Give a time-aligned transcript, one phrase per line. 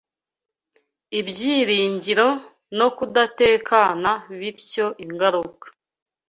[1.19, 2.27] ibyiringiro
[2.77, 5.65] no kudatekana bityo ingaruka